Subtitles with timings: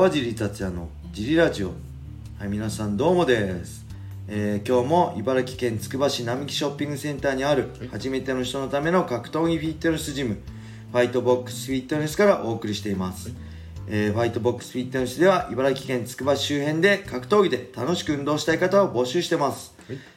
[0.00, 1.74] 川尻達也のジリラジオ。
[2.38, 3.84] はい皆さんどうもです、
[4.28, 10.38] えー今日も茨城県つくば市並木ショッピングセンターにある初めての人のための格闘技フィットネスジム
[10.90, 13.34] ファイトボックスフィットネスからお送りしています、
[13.88, 19.74] えーファイトボックスフィットネスでは茨城県つくば市周辺で格闘技で楽しく運動したい方を募集してます、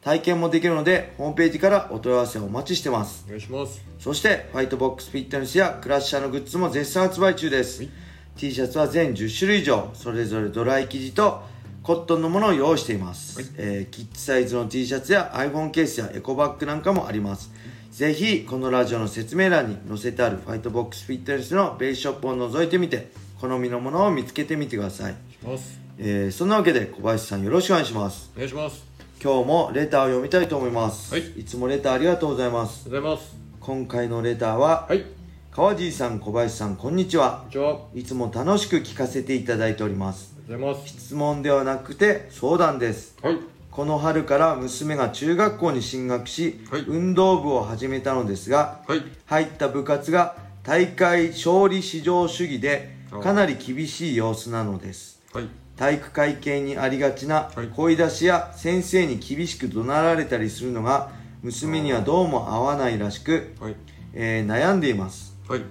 [0.00, 3.26] 体験もできるのでホームページからお問い合わせをお待ちしてます。
[3.26, 3.84] お願いします。
[3.98, 8.05] そしてファイトボックスフィットネスやクラッシャーのグッズも絶賛発売中です、はい
[8.36, 11.42] T シャツは全10種類以上それぞれドライ生地と
[11.82, 13.48] コットンのものを用意しています、はい。
[13.56, 17.50] えーキッズサイズの T シャツや iPhone ケースやエコバッグなんかもあります。
[17.92, 23.10] ぜひこのラジオの説明欄に載せてあるファイトボックスフィットネスのベースショップを覗いてみて
[23.40, 25.80] 好みのものを見つけてみてください、します。
[25.98, 28.30] えーそんなわけで小林さんよろしくお願いします。
[28.34, 28.84] お願いします。
[29.22, 31.40] 今日もレターを読みたいと思います、はい。
[31.40, 32.88] いつもレターありがとうございます。
[32.88, 33.36] おはようございます。
[33.60, 35.00] 今回のレターは、はい。
[35.00, 35.06] こ
[35.56, 37.46] 川尻さん小林さんこんにちは。
[37.50, 37.78] ちは。
[37.94, 40.34] いつも楽しく聞かせていただいております。
[40.38, 40.86] うございます。
[40.86, 43.16] 質問ではなくて相談です。
[43.22, 43.38] はい。
[43.70, 46.82] この春から娘が中学校に進学し、はい。
[46.82, 49.02] 運動部を始めたのですがはい。
[49.24, 55.22] 入った部活が大会勝利至上主義でかなり厳しい様子なのです。
[55.32, 55.48] はい。
[55.78, 57.68] 体育会系にありがちなはい。
[57.68, 63.76] 声出しや先生に厳しく怒鳴られたりするのが娘にはどうも合わないらしく、はい。
[64.12, 65.62] えー悩んでいますはい。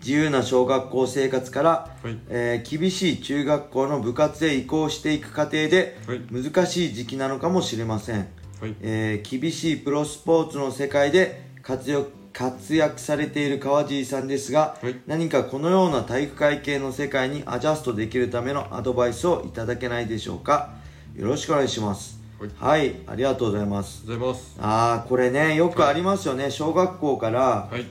[0.00, 1.70] 自由な小学校生活から、
[2.02, 2.18] はい。
[2.28, 6.20] えー厳しい中学校の部活へ移行していく過程で、はい。
[6.30, 8.28] 難しい時期なのかもしれません、
[8.60, 8.74] はい。
[8.80, 14.96] えー厳しいプロスポーツの世界で活躍活躍されている川尻さんですが、はい。
[15.06, 20.70] 何かこのような体育会系の世界にアジャストできるためのアドバイスをいただけないでしょうか。
[21.14, 22.18] よろしくお願いします。
[22.58, 22.80] はい。
[22.80, 24.02] はい、ありがとうございます。
[24.06, 24.56] おはようございます。
[24.60, 27.84] ああこれねよくありますよね、小学校から、はい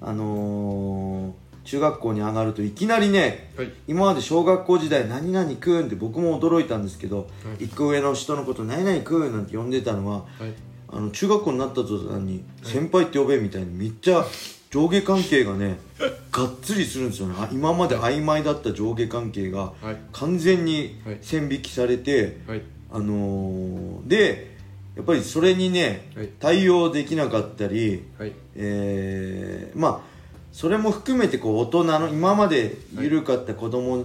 [0.00, 3.72] あのー中学校に上がるといきなりねはい。
[3.88, 7.24] 今まで小学校時代何々くんって僕も驚いたんですけど、は
[7.58, 7.64] い。
[7.64, 10.52] 一個上の人のこと何々くんなんて呼んでたのははい。
[10.88, 14.24] あの中学校になった途端に先輩って呼べみたいにめっちゃ
[14.70, 15.78] 上下関係がね
[16.30, 17.34] がっつりするんですよね。
[17.36, 19.96] あ今まで曖昧だった上下関係がはい。
[20.12, 21.18] 完全にはい。
[21.20, 22.62] 線引きされて、はい。
[22.92, 24.55] あのーで
[24.96, 26.28] やっぱりそれにねはい。
[26.40, 28.32] 対応できなかったり、はい。
[28.54, 30.16] えーまあ
[30.52, 34.04] それも含めてこう大人の今まで緩かった子供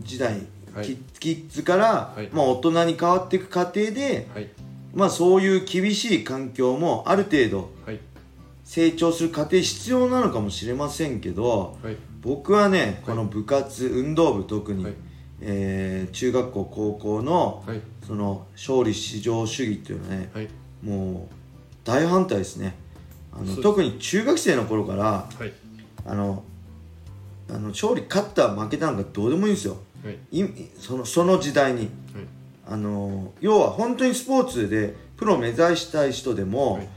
[0.00, 0.42] 時代、
[0.74, 0.86] はい。
[0.86, 2.28] キキッズから、はい。
[2.32, 4.48] まあ、大人に変わっていく過程で、はい。
[4.96, 8.00] まあ、そういう厳しい環境もある程度はい
[8.64, 14.94] 成長する過程必要なのかもしれませんけどはい僕はねこの部活、運動部特に、はい
[15.40, 17.80] えー中学校高校のはい。
[18.06, 20.48] その勝利至上主義っていうのはねはい。
[20.82, 21.34] もう
[21.84, 22.74] 大反対ですね。
[23.32, 25.52] あの特に中学生の頃からはい。
[26.04, 26.44] あの
[27.48, 29.76] あの勝利勝った負けたなんかどうでもいいんですよ。
[30.04, 30.18] はい。
[30.30, 30.46] い
[30.78, 31.80] そのその時代に。
[31.80, 31.88] はい。
[32.68, 36.88] あの要は本当にスポーツでプロを目指したい人でも、はい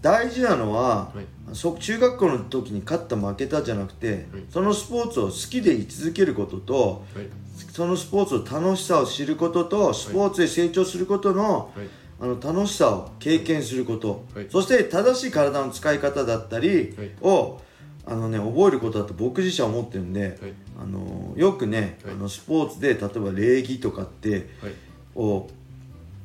[0.00, 1.26] 大事なのは、はい。
[1.54, 4.24] そ中学校の時に勝った負けたじゃなくて、はい。
[4.50, 7.26] そのスポーツを好きで居続けることとはい。
[7.72, 11.88] そのスポーツの楽しさを知ることとスポーツで成長することの,、はい。
[12.20, 14.46] あの楽しさを経験すること、はい。
[14.50, 17.10] そして正しい体の使い方だったりはい。
[17.22, 17.60] を、
[18.06, 20.52] あのね、覚えることだと僕自身は思ってるんで、はい。
[20.80, 22.14] あのよくね、はい。
[22.14, 24.72] あのスポーツで例えば礼儀とかってはい。
[25.16, 25.48] を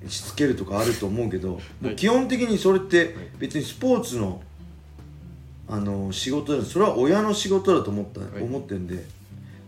[0.08, 1.96] しつけるとかあると思うけど、はい。
[1.96, 3.10] 基本的にそれってはい。
[3.40, 4.42] 別にスポーツの
[5.68, 8.44] あの仕事でそれは親の仕事だと思った、はい。
[8.44, 9.04] 思ってるんで。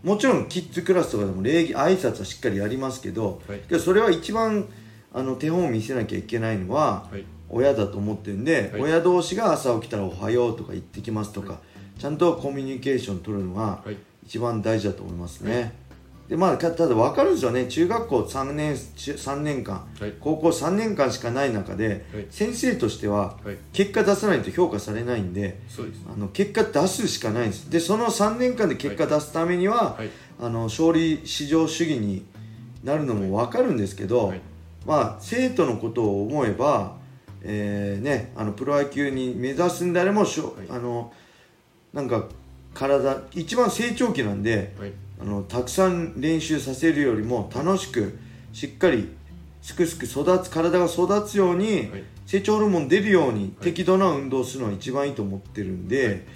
[0.02, 3.58] もちろんキッズクラスとかでも礼儀挨拶はしっかりやりますけど、はい。
[3.60, 4.66] けどそれは一番
[5.12, 7.24] あの手本を見せなきゃいけないのははい。
[7.48, 11.58] 親だと思ってるんで、はい親同士が朝起きたら「おはよう」とか「行ってきます」とか、は
[11.98, 15.72] ちゃんとコミュニケーション取るのがはい一番大事だと思いますね、はい
[16.28, 17.66] でまあかただ分かるんですよね。
[17.66, 19.86] 中学校3年中3年間。
[20.00, 20.14] はい。
[20.18, 22.26] 高校3年間しかない中で、はい。
[22.30, 23.56] 先生としてははい。
[23.72, 26.00] 結果出さないと評価されないんでそうです。
[26.12, 27.70] あの結果出すしかないんです。
[27.70, 30.08] でその3年間で結果出すためには、はい。
[30.40, 32.26] あの勝利至上主義に
[32.82, 34.40] なるのも分かるんですけど、はい。
[34.84, 36.96] まあ生徒のことを思えば、
[37.42, 40.66] えーね、あのプロ野球に目指すんであれもしょ、はい。
[40.70, 41.12] あの
[41.92, 42.24] なんか
[42.74, 48.18] 体一番成長期なんではいあのたくさん練習させるよりも楽しく
[48.52, 49.08] しっかり
[49.62, 52.04] すくすく育つ体が育つように、はい。
[52.26, 56.26] 成長ホルモン出るように適度な運動をするのが一番いいと思ってるんで、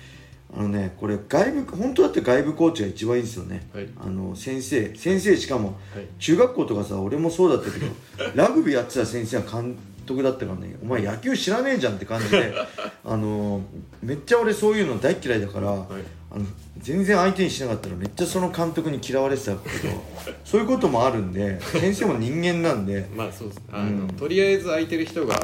[0.56, 3.88] あのねこれ外部本当だって外部コーチが一番いいんですよね、はい。
[4.00, 6.06] あの先生先生しかもはい。
[6.19, 7.87] 中学校とかさ俺もそうだったけど
[8.35, 9.76] ラグビーやってた先生は監
[10.06, 12.55] 督だったからねお前野球知らねえじゃんって感じで
[13.05, 13.61] あの
[14.03, 16.44] めっちゃ俺そういうの大っ嫌いだから、はいあの
[16.79, 20.03] 全然相手にしなかったらめっちゃその監督に嫌われてたけど
[20.44, 23.09] そういうこともあるんで先生も人間なんで。
[23.15, 23.61] まあそうです。
[23.73, 25.35] あの、うんとりあえず空いてる人が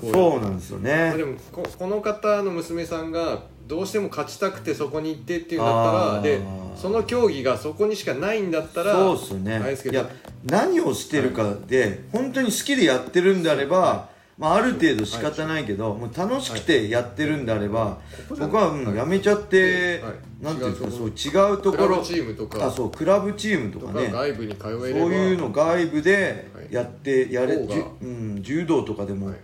[0.00, 6.40] そそうなんですよまねあでもここの方の娘さんがどうしても勝ちたくてそこに行ってっていうんだったらで
[6.76, 9.60] その競技がそこにしかないんだったらそうっすよね
[9.90, 10.08] いや
[10.44, 17.98] 何をしてるかで、本当に好きでやってるんであれば、まあ、ある程度仕方ないけど、もう楽しくてやってるんであれば、
[18.38, 22.66] 僕は、うんはいやめちゃって、はいなんていうんですか違そうう違うところクラブチームとか。
[22.66, 24.08] あそうクラブチームととかね。
[24.08, 29.36] か外部に通えそういうの外部でやって、やれうん、柔道とかでも、はい。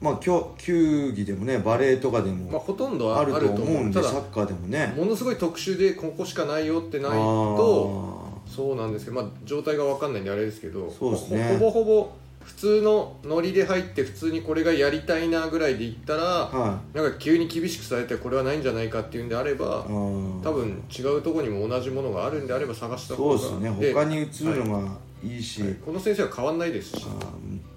[0.00, 4.94] まあ球球技でもねバレーとかでまあ、もほとんどはあると思うんでサッカーでもね。
[4.96, 11.58] ものすごい特殊でここしかないよってないとそうなんですけど、まあ、状態が分かんないんであれですけどそうですね。
[11.58, 12.10] ほほぼほぼ
[12.42, 23.92] 普通のノリで入って普通にこれがやりたいなぐらいで言ったら、はなんか急に厳しくされてこれはないんじゃないかっていうんであれば多分違うところにも同じものがあるんであれば探したそう方がですね。
[23.92, 25.74] 他に移るのがいいし、はい。
[25.74, 27.06] この先生は変わんないですし。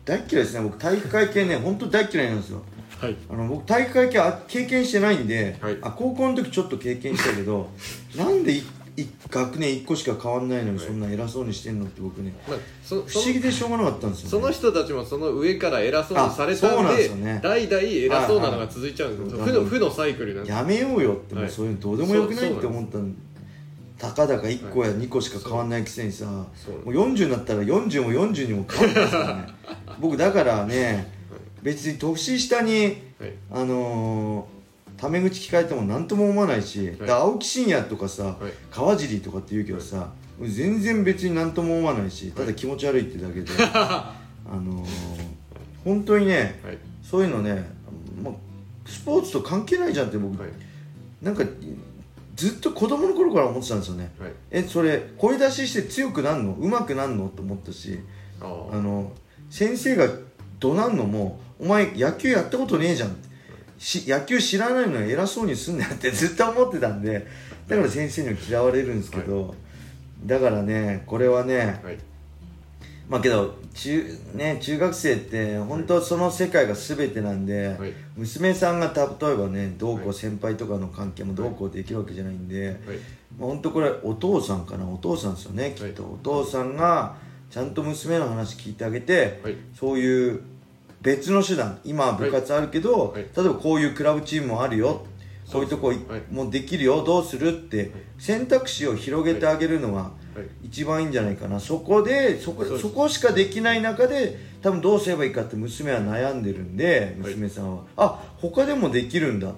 [0.06, 0.62] 大嫌いですね。
[0.62, 2.62] 僕体育会系ね本当大嫌いなんですよ。
[3.00, 3.16] はい。
[3.30, 5.78] あの僕体育会系あ経験してないんで、はい。
[5.82, 7.70] あ高校の時ちょっと経験したけど
[8.18, 8.64] なんでいい
[9.30, 10.88] 学年1個しか変わんないのにはい。
[10.88, 17.40] そんな偉そうにしてんのって僕ねまあ、そ不そ思議でしょうがなかったんですよ、ね、その人たちもその上から偉そうにされたでなんんですよね。
[17.44, 23.16] 代々偉そうなのが続いちゃうんですよ、はいはい負の負のサイクルなんですやめようよってもうはいそういうのどうでもよくないって思ったん
[23.98, 29.48] たかだか1個や2個しか変わんないくせにさもそうう40になったら40も40にも変わるんですからね
[30.00, 31.12] 僕だからね
[31.62, 32.86] 別に年下に
[33.20, 34.63] はいあのー
[35.04, 38.36] タメ口聞かれても何とも思わないし、だから青木真也とかさ、はい。
[38.72, 44.16] 川尻とかって言うけどさ、全然別に何とも思わないしただ気持ち悪いってだけで、 あ
[44.50, 44.88] のー
[45.84, 46.78] 本当にねはい。
[47.04, 47.70] そういうのね、
[48.24, 48.34] まあ、
[48.86, 50.52] スポーツと関係ないじゃんって僕、はい。
[51.22, 51.44] なんか
[52.38, 54.10] ずっと子供の頃から思ってたんですよね。
[54.18, 54.32] はい。
[54.52, 56.54] えそれ声出しして強くなんの？
[56.54, 57.28] 上手くなんの？
[57.28, 58.00] と思ったし。
[58.40, 59.12] ああの
[59.50, 60.08] 先生が
[60.62, 63.16] 怒鳴んのも「お前野球やったことねえじゃん」
[63.78, 67.28] し野球知らないのに偉そうにすんなよって ずっと思ってたんで
[67.68, 69.56] だから先生には嫌われるんですけど、
[70.26, 71.98] だからねこれはねあはい。
[73.10, 74.04] まあけど中,、
[74.34, 77.94] ね、中学生って本当その世界が全てなんで、はい。
[78.16, 80.10] 娘さんが例えばねどうこはい。
[80.10, 82.78] う先輩とかの関係もどうこうできるわけじゃないんで、はい。
[83.38, 84.88] まあ、本当これお父さんかな？
[84.88, 87.16] お父さんですよねきっと、お父さんが
[87.50, 89.58] ちゃんと娘の話聞いてあげて、はい。
[89.78, 90.42] そういう
[91.04, 93.22] 別の手段今は部活あるけど、はい。
[93.22, 95.06] 例えばこういうクラブチームもあるよ、
[95.52, 96.00] こういうとこはい。
[96.32, 100.10] もできるよどうするって選択肢を広げてあげるのがは
[100.42, 100.68] い。
[100.68, 101.60] 一番いいんじゃないかな。
[101.60, 107.34] そこでそこそこしかできない中で多分どうすればいいかって娘は悩んでるんではい。
[107.34, 109.48] 娘さんは、あ他でもできるんだ。
[109.48, 109.56] はい。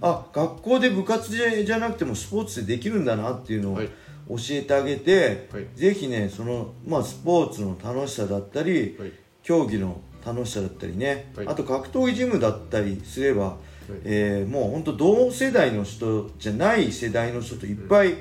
[0.00, 3.88] あ学校で部活じゃなくてもスポーツでできるんだなっていうのをはい。
[4.28, 5.66] 教えてあげて、はい。
[5.74, 9.12] ぜひねその、まあ、スポーツの楽しさだったり、はい。
[9.42, 11.48] 競技の楽しさだったりね、はい。
[11.48, 13.56] あと格闘技ジムだったりすれば、
[14.04, 18.14] えーもう本当同世代の人じゃない世代の人といっぱい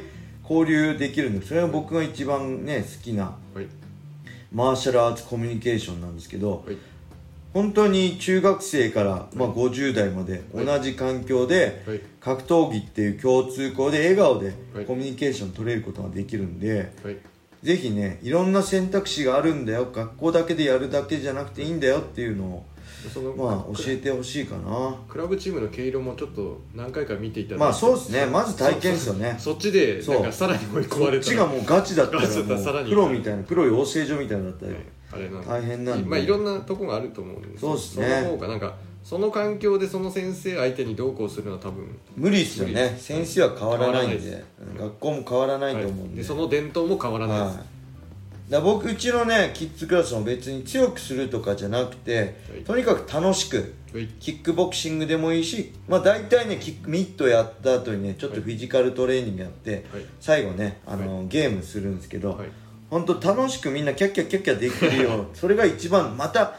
[0.44, 3.67] 交流できるんでそれが僕が一番ね好きなはい。
[4.51, 6.77] マーシャルアーツコミュニケーションなんですけどはい。
[7.53, 10.65] 本当に中学生から、まあ、50代まではい。
[10.65, 12.01] 同じ環境ではい。
[12.19, 14.86] 格闘技っていう共通項で笑顔ではい。
[14.86, 17.17] コミュニケーション取れることができるんで、はい
[17.63, 19.88] ぜひねいろんな選択肢があるんだよ。
[19.91, 22.65] 学校だけでやるだけじゃなくていいんだよっていうのを
[23.12, 24.96] そのまあ教えてほしいかな。
[25.08, 27.63] クラブチームの毛色もちょっと何回か見ていただいて。
[27.63, 28.25] まあそうですね。
[28.25, 29.36] まず体験ですよね。
[29.38, 31.17] そそっちでなんかさらに追い込まこれたら。
[31.17, 34.84] っちがもうガチだったらプロみたいなプロ養成所みたいなのだったらはい。
[35.13, 36.10] あれな大変なんで。
[36.10, 38.08] まあいろんなとこがあると思うんでそうっすね。
[38.24, 42.95] その方がなんかその環境でその先生相手にどうこうするのは多分無理ですよね。
[42.98, 44.43] 先生は変わらないんで。
[44.77, 46.15] 学校も変わらないと思うんで,、はい。
[46.15, 48.51] でその伝統も変わらないです、はい。
[48.51, 52.24] だ僕うちのねキッズクラスも別に強くするとかじゃなくて、は
[52.57, 52.63] い。
[52.63, 54.07] とにかく楽しくはい。
[54.19, 60.05] キックボクシングでもいいし、まあ、大体ねキックミットやった後にねちょっとフィジカルトレーニングやって、はい。
[60.22, 62.48] 最後ねあの、ゲームするんですけど、はい。
[62.89, 66.55] 本当楽しくみんなキャッキャキャッキャできるよ それが一番また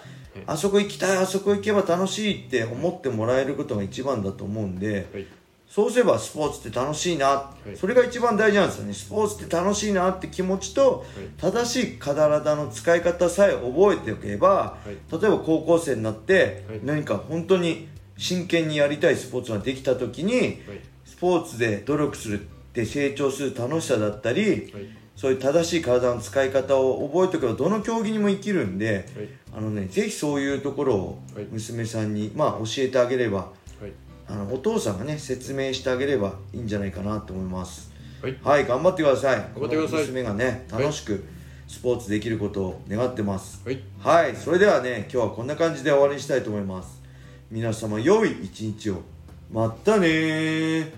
[0.46, 5.26] あそこ行きたいあそこ行けば楽しいって思ってもらえることが一番だと思うんではい。
[5.74, 7.76] そうすればスポーツって楽しいな、い。
[7.76, 8.92] それが一番大事なんですよね。
[8.92, 11.04] スポーツって楽しいなって気持ちと、
[11.36, 14.90] 正しい体の使い方さえ覚えておけば、い。
[14.90, 16.80] 例えば高校生になって、はい。
[16.84, 20.60] 何か本当に真剣にやりたいスポーツができた時にはい。
[21.04, 24.70] スポーツで努力するって成長する楽しさだったり、はい。
[25.16, 31.46] そういう正しい体の使い方を覚えておけばどの競技にも生きるんで、はいあのね、ぜひそういうところをはい。
[31.50, 33.44] 娘さんに、まあ、教えてあげればは
[33.86, 33.92] い。
[34.26, 37.92] あのお父さんがね説明してあげればいいんじゃないかなと思います。
[38.42, 38.66] はい。
[38.66, 39.36] 頑張ってください。
[39.36, 40.00] 頑張ってください。
[40.00, 41.24] 娘がね楽しく
[41.68, 43.62] スポーツできることを願ってます。
[43.64, 43.80] はい。
[44.00, 47.00] はいそれではね今日はこんな感じで終わりにしたいと思います。
[47.50, 49.02] 皆様良い一日を。
[49.52, 50.90] またねー